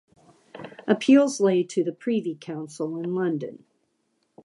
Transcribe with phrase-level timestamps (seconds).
[0.87, 3.65] Appeals lay to the Privy Council in London.